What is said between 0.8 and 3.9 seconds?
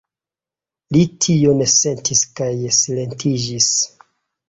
Li tion sentis kaj silentiĝis.